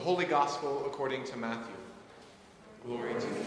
[0.00, 1.74] The Holy Gospel according to Matthew.
[2.86, 3.44] Glory to you.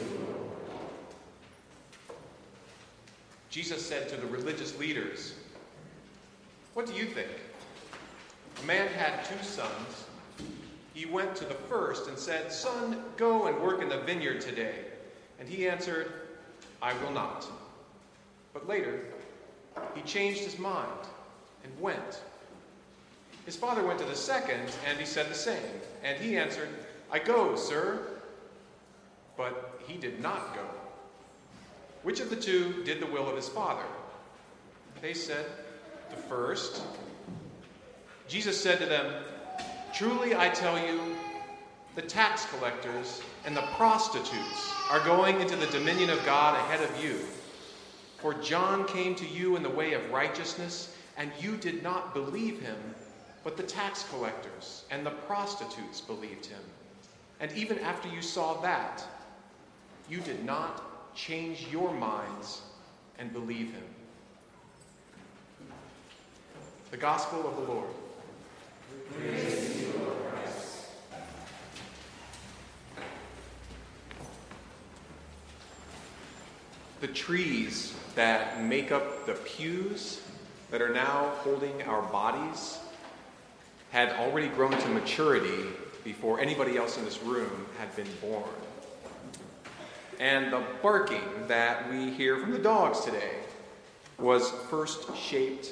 [3.49, 5.33] Jesus said to the religious leaders,
[6.75, 7.31] What do you think?
[8.61, 10.05] A man had two sons.
[10.93, 14.75] He went to the first and said, Son, go and work in the vineyard today.
[15.39, 16.13] And he answered,
[16.83, 17.47] I will not.
[18.53, 18.99] But later,
[19.95, 21.07] he changed his mind
[21.63, 22.21] and went.
[23.45, 25.61] His father went to the second, and he said the same.
[26.03, 26.69] And he answered,
[27.11, 28.07] I go, sir.
[29.35, 30.61] But he did not go.
[32.03, 33.85] Which of the two did the will of his father?
[35.01, 35.45] They said,
[36.09, 36.81] The first.
[38.27, 39.23] Jesus said to them,
[39.93, 41.15] Truly I tell you,
[41.95, 47.03] the tax collectors and the prostitutes are going into the dominion of God ahead of
[47.03, 47.19] you.
[48.17, 52.61] For John came to you in the way of righteousness, and you did not believe
[52.61, 52.77] him,
[53.43, 56.61] but the tax collectors and the prostitutes believed him.
[57.39, 59.03] And even after you saw that,
[60.09, 62.61] you did not change your minds
[63.19, 63.83] and believe him.
[66.91, 67.89] The Gospel of the Lord.
[77.01, 80.21] The trees that make up the pews
[80.71, 82.77] that are now holding our bodies
[83.93, 85.69] had already grown to maturity
[86.03, 88.49] before anybody else in this room had been born.
[90.19, 93.35] And the barking that we hear from the dogs today
[94.17, 95.69] was first shaped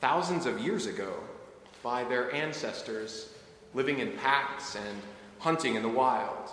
[0.00, 1.12] thousands of years ago
[1.82, 3.28] by their ancestors
[3.74, 5.02] living in packs and
[5.38, 6.48] hunting in the wild.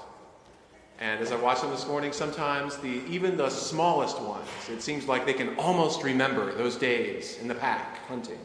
[0.99, 5.07] And as I watch them this morning, sometimes the, even the smallest ones, it seems
[5.07, 8.39] like they can almost remember those days in the pack hunting.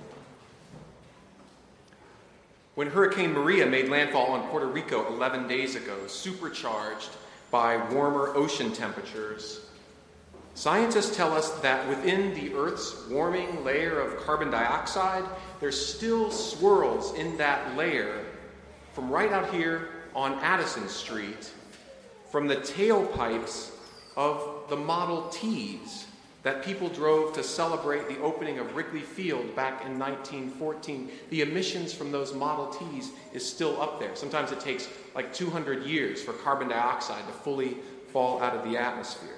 [2.76, 7.08] When Hurricane Maria made landfall on Puerto Rico 11 days ago, supercharged
[7.50, 9.62] by warmer ocean temperatures,
[10.52, 15.24] scientists tell us that within the Earth's warming layer of carbon dioxide,
[15.58, 18.26] there's still swirls in that layer
[18.92, 21.50] from right out here on Addison Street
[22.30, 23.70] from the tailpipes
[24.18, 26.04] of the Model Ts
[26.46, 31.10] that people drove to celebrate the opening of Wrigley Field back in 1914.
[31.30, 34.14] The emissions from those Model Ts is still up there.
[34.14, 34.86] Sometimes it takes
[35.16, 37.78] like 200 years for carbon dioxide to fully
[38.12, 39.34] fall out of the atmosphere.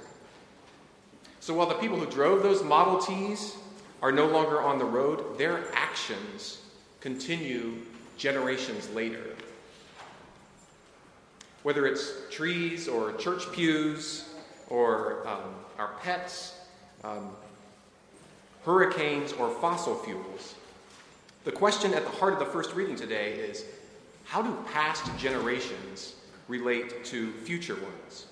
[1.41, 3.57] So while the people who drove those Model Ts
[4.03, 6.61] are no longer on the road, their actions
[7.01, 7.77] continue
[8.19, 9.35] generations later.
[11.63, 14.29] Whether it's trees or church pews
[14.69, 16.58] or um, our pets,
[17.05, 17.31] um,
[18.65, 20.55] hurricanes or fossil fuels,
[21.45, 23.65] the question at the heart of the first reading today is
[24.25, 26.15] how do past generations
[26.49, 28.27] relate to future ones?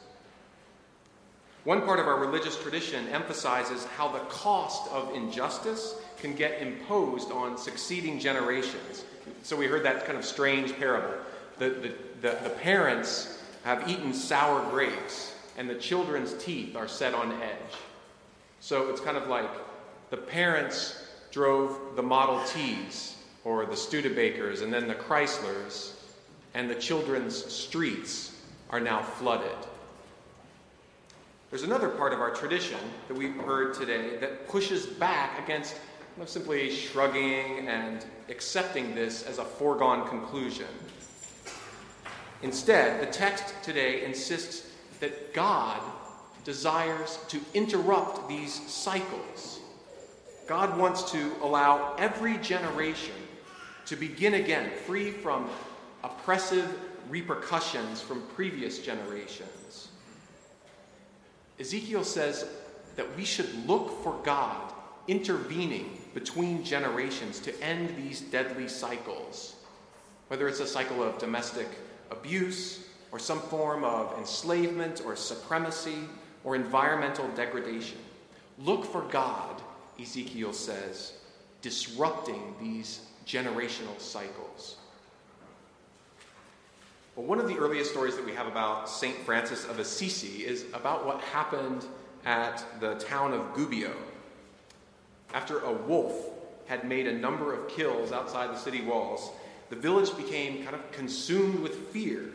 [1.64, 7.32] One part of our religious tradition emphasizes how the cost of injustice can get imposed
[7.32, 9.04] on succeeding generations.
[9.42, 11.14] So we heard that kind of strange parable.
[11.58, 17.14] The, the, the, the parents have eaten sour grapes, and the children's teeth are set
[17.14, 17.74] on edge.
[18.66, 19.48] So it's kind of like
[20.10, 21.00] the parents
[21.30, 25.92] drove the Model Ts or the Studebakers and then the Chryslers,
[26.52, 28.34] and the children's streets
[28.70, 29.56] are now flooded.
[31.50, 35.76] There's another part of our tradition that we've heard today that pushes back against
[36.24, 40.66] simply shrugging and accepting this as a foregone conclusion.
[42.42, 45.80] Instead, the text today insists that God
[46.46, 49.58] desires to interrupt these cycles.
[50.46, 53.16] God wants to allow every generation
[53.86, 55.50] to begin again, free from
[56.04, 59.88] oppressive repercussions from previous generations.
[61.58, 62.48] Ezekiel says
[62.94, 64.72] that we should look for God
[65.08, 69.56] intervening between generations to end these deadly cycles,
[70.28, 71.66] whether it's a cycle of domestic
[72.12, 76.04] abuse or some form of enslavement or supremacy
[76.46, 77.98] or environmental degradation.
[78.58, 79.60] Look for God,
[80.00, 81.14] Ezekiel says,
[81.60, 84.76] disrupting these generational cycles.
[87.16, 89.16] Well, one of the earliest stories that we have about St.
[89.24, 91.84] Francis of Assisi is about what happened
[92.24, 93.92] at the town of Gubbio.
[95.34, 96.14] After a wolf
[96.66, 99.32] had made a number of kills outside the city walls,
[99.68, 102.30] the village became kind of consumed with fear,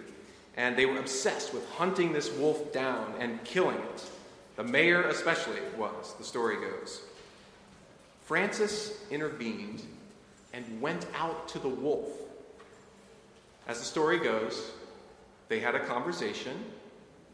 [0.57, 4.05] and they were obsessed with hunting this wolf down and killing it.
[4.55, 7.01] The mayor, especially, was, the story goes.
[8.25, 9.81] Francis intervened
[10.53, 12.09] and went out to the wolf
[13.67, 14.71] as the story goes,
[15.47, 16.65] they had a conversation,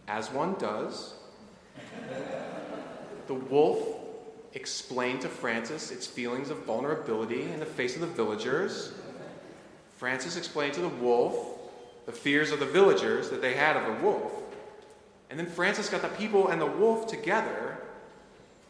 [0.07, 1.15] as one does.
[3.27, 3.79] The wolf
[4.53, 8.91] explained to Francis its feelings of vulnerability in the face of the villagers.
[9.97, 11.35] Francis explained to the wolf
[12.07, 14.31] the fears of the villagers that they had of the wolf.
[15.29, 17.77] And then Francis got the people and the wolf together,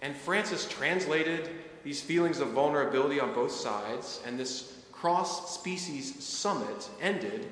[0.01, 1.49] and Francis translated
[1.83, 7.47] these feelings of vulnerability on both sides, and this cross species summit ended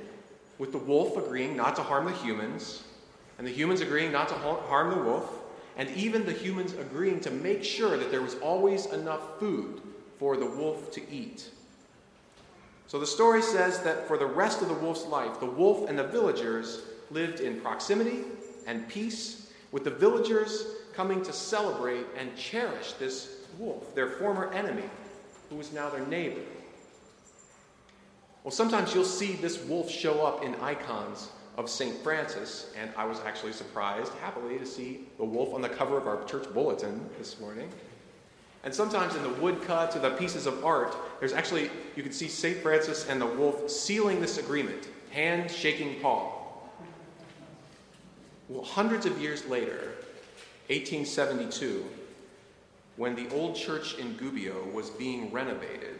[0.57, 2.83] with the wolf agreeing not to harm the humans,
[3.37, 5.43] and the humans agreeing not to harm the wolf,
[5.77, 9.81] and even the humans agreeing to make sure that there was always enough food
[10.17, 11.51] for the wolf to eat.
[12.87, 15.97] So the story says that for the rest of the wolf's life, the wolf and
[15.97, 18.19] the villagers lived in proximity
[18.67, 24.89] and peace, with the villagers coming to celebrate and cherish this wolf, their former enemy,
[25.49, 26.41] who was now their neighbor.
[28.43, 31.95] Well, sometimes you'll see this wolf show up in icons of St.
[32.03, 36.07] Francis, and I was actually surprised, happily, to see the wolf on the cover of
[36.07, 37.69] our church bulletin this morning.
[38.65, 42.27] And sometimes in the woodcuts or the pieces of art, there's actually, you can see
[42.27, 42.57] St.
[42.57, 46.31] Francis and the wolf sealing this agreement, hand shaking paw.
[48.49, 49.93] Well, hundreds of years later,
[50.67, 51.85] 1872,
[52.97, 55.99] when the old church in Gubbio was being renovated,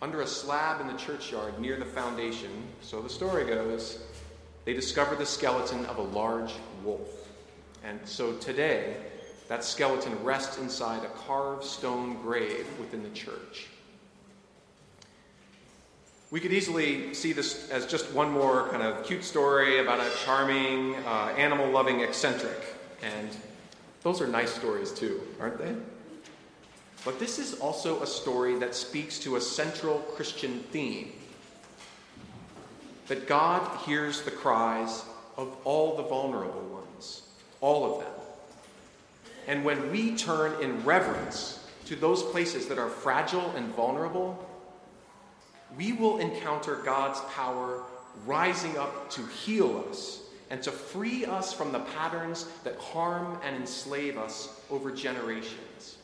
[0.00, 2.50] under a slab in the churchyard near the foundation,
[2.82, 3.98] so the story goes,
[4.64, 6.52] they discovered the skeleton of a large
[6.84, 7.28] wolf.
[7.82, 8.96] And so today,
[9.48, 13.68] that skeleton rests inside a carved stone grave within the church.
[16.30, 20.10] We could easily see this as just one more kind of cute story about a
[20.24, 22.60] charming, uh, animal loving eccentric.
[23.02, 23.28] And
[24.02, 25.74] those are nice stories too, aren't they?
[27.04, 31.12] But this is also a story that speaks to a central Christian theme
[33.08, 35.04] that God hears the cries
[35.36, 37.22] of all the vulnerable ones,
[37.60, 38.13] all of them.
[39.46, 44.48] And when we turn in reverence to those places that are fragile and vulnerable,
[45.76, 47.82] we will encounter God's power
[48.24, 50.20] rising up to heal us
[50.50, 55.98] and to free us from the patterns that harm and enslave us over generations.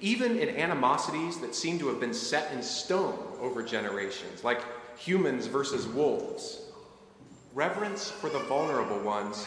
[0.00, 4.60] Even in animosities that seem to have been set in stone over generations, like
[4.96, 6.60] humans versus wolves,
[7.54, 9.46] reverence for the vulnerable ones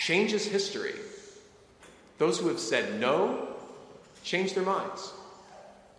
[0.00, 0.94] changes history.
[2.18, 3.48] Those who have said no
[4.24, 5.12] change their minds,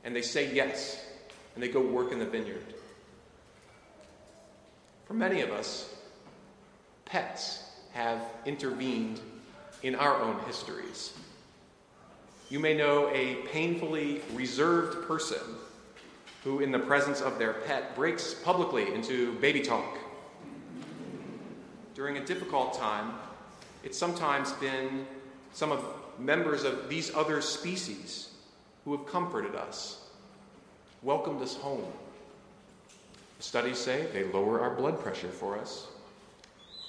[0.03, 1.03] and they say yes,
[1.55, 2.63] and they go work in the vineyard.
[5.05, 5.95] For many of us,
[7.05, 7.63] pets
[7.93, 9.21] have intervened
[9.81, 11.13] in our own histories.
[12.49, 15.39] You may know a painfully reserved person
[16.43, 19.97] who, in the presence of their pet, breaks publicly into baby talk.
[21.95, 23.13] During a difficult time,
[23.83, 25.05] it's sometimes been
[25.53, 25.83] some of
[26.19, 28.29] members of these other species
[28.85, 30.01] who have comforted us,
[31.01, 31.85] welcomed us home.
[33.39, 35.87] Studies say they lower our blood pressure for us,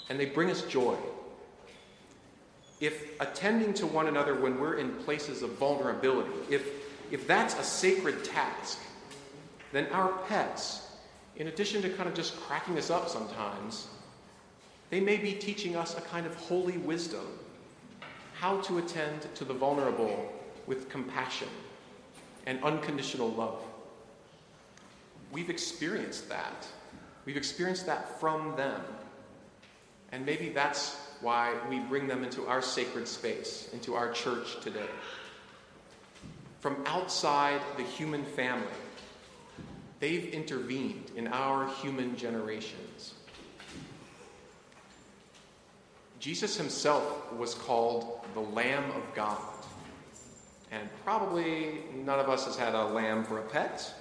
[0.08, 0.96] and they bring us joy
[2.80, 6.66] if attending to one another when we're in places of vulnerability, if,
[7.12, 8.78] if that's a sacred task,
[9.72, 10.88] then our pets,
[11.36, 13.88] in addition to kind of just cracking us up sometimes,
[14.88, 17.26] they may be teaching us a kind of holy wisdom
[18.40, 20.32] how to attend to the vulnerable
[20.66, 21.48] with compassion
[22.46, 23.62] and unconditional love.
[25.30, 26.66] We've experienced that.
[27.26, 28.80] We've experienced that from them.
[30.10, 34.88] And maybe that's why we bring them into our sacred space, into our church today.
[36.60, 38.66] From outside the human family,
[40.00, 43.12] they've intervened in our human generations.
[46.20, 49.38] Jesus himself was called the Lamb of God.
[50.70, 53.92] And probably none of us has had a lamb for a pet,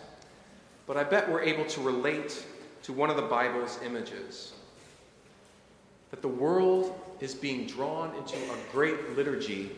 [0.85, 2.45] but I bet we're able to relate
[2.83, 4.53] to one of the Bible's images
[6.11, 9.71] that the world is being drawn into a great liturgy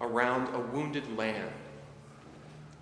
[0.00, 1.48] around a wounded lamb.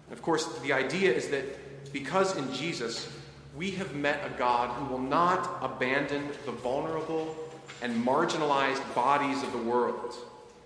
[0.08, 3.08] And of course, the idea is that because in Jesus
[3.56, 7.36] we have met a God who will not abandon the vulnerable
[7.82, 10.14] and marginalized bodies of the world,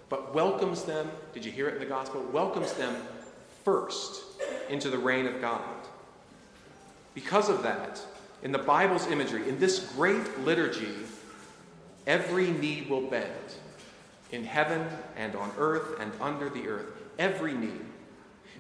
[0.09, 2.23] but welcomes them, did you hear it in the gospel?
[2.33, 2.95] Welcomes them
[3.65, 4.23] first
[4.69, 5.61] into the reign of God.
[7.15, 8.01] Because of that,
[8.43, 10.95] in the Bible's imagery, in this great liturgy,
[12.07, 13.31] Every knee will bend
[14.33, 16.87] in heaven and on earth and under the earth.
[17.19, 17.81] Every knee.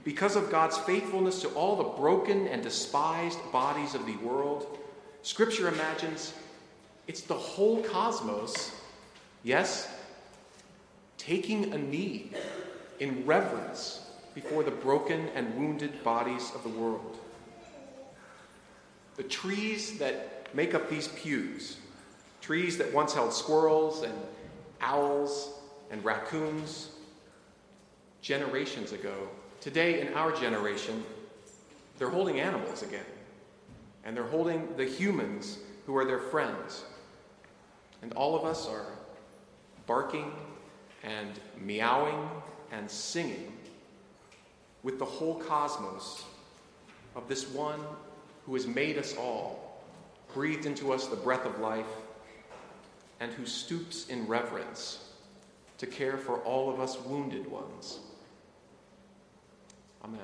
[0.04, 4.78] Because of God's faithfulness to all the broken and despised bodies of the world,
[5.22, 6.34] Scripture imagines
[7.12, 8.72] It's the whole cosmos,
[9.42, 9.86] yes,
[11.18, 12.30] taking a knee
[13.00, 17.18] in reverence before the broken and wounded bodies of the world.
[19.16, 21.76] The trees that make up these pews,
[22.40, 24.14] trees that once held squirrels and
[24.80, 25.50] owls
[25.90, 26.92] and raccoons
[28.22, 29.28] generations ago,
[29.60, 31.04] today in our generation,
[31.98, 33.04] they're holding animals again.
[34.02, 36.84] And they're holding the humans who are their friends.
[38.02, 38.86] And all of us are
[39.86, 40.32] barking
[41.02, 41.30] and
[41.60, 42.28] meowing
[42.70, 43.52] and singing
[44.82, 46.24] with the whole cosmos
[47.14, 47.80] of this one
[48.46, 49.80] who has made us all,
[50.34, 51.86] breathed into us the breath of life,
[53.20, 55.10] and who stoops in reverence
[55.78, 58.00] to care for all of us wounded ones.
[60.04, 60.20] Amen.